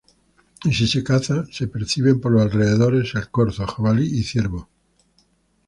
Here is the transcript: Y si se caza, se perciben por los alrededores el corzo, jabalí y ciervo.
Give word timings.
Y 0.63 0.73
si 0.73 0.87
se 0.87 1.03
caza, 1.03 1.45
se 1.51 1.67
perciben 1.67 2.19
por 2.19 2.31
los 2.31 2.41
alrededores 2.41 3.13
el 3.13 3.29
corzo, 3.29 3.67
jabalí 3.67 4.07
y 4.07 4.23
ciervo. 4.23 4.67